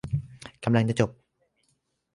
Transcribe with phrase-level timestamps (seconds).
[0.63, 1.09] กำลังจะจบ